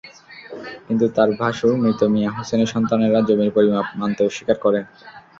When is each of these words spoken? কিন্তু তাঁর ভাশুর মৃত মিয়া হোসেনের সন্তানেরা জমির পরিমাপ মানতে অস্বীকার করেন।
কিন্তু 0.85 1.05
তাঁর 1.15 1.29
ভাশুর 1.39 1.73
মৃত 1.81 2.01
মিয়া 2.13 2.31
হোসেনের 2.37 2.71
সন্তানেরা 2.73 3.19
জমির 3.27 3.55
পরিমাপ 3.55 3.87
মানতে 3.99 4.21
অস্বীকার 4.23 4.57
করেন। 4.65 4.83